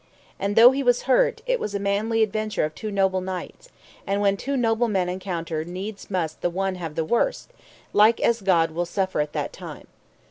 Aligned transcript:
And 0.39 0.55
though 0.55 0.71
he 0.71 0.81
was 0.81 1.03
hurt, 1.03 1.43
it 1.45 1.59
was 1.59 1.75
a 1.75 1.79
manly 1.79 2.23
adventure 2.23 2.65
of 2.65 2.73
two 2.73 2.89
noble 2.89 3.21
knights, 3.21 3.69
and 4.07 4.19
when 4.19 4.35
two 4.35 4.57
noble 4.57 4.87
men 4.87 5.09
encounter 5.09 5.63
needs 5.63 6.09
must 6.09 6.41
the 6.41 6.49
one 6.49 6.73
have 6.73 6.95
the 6.95 7.05
worse, 7.05 7.47
like 7.93 8.19
as 8.19 8.41
God 8.41 8.71
will 8.71 8.87
suffer 8.87 9.21
at 9.21 9.33
that 9.33 9.53
time. 9.53 9.85